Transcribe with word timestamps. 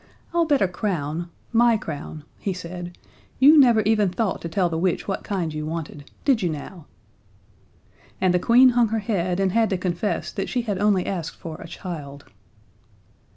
I'll 0.33 0.45
bet 0.45 0.63
a 0.63 0.67
crown 0.67 1.29
my 1.53 1.77
crown," 1.77 2.23
he 2.39 2.53
said, 2.53 2.97
"you 3.37 3.55
never 3.59 3.81
even 3.81 4.09
thought 4.09 4.41
to 4.41 4.49
tell 4.49 4.67
the 4.67 4.79
witch 4.79 5.07
what 5.07 5.23
kind 5.23 5.53
you 5.53 5.63
wanted! 5.67 6.09
Did 6.25 6.41
you 6.41 6.49
now?" 6.49 6.87
And 8.19 8.33
the 8.33 8.39
Queen 8.39 8.69
hung 8.69 8.87
her 8.87 8.97
head 8.97 9.39
and 9.39 9.51
had 9.51 9.69
to 9.69 9.77
confess 9.77 10.31
that 10.31 10.49
she 10.49 10.63
had 10.63 10.79
only 10.79 11.05
asked 11.05 11.35
for 11.35 11.57
a 11.61 11.67
child. 11.67 12.25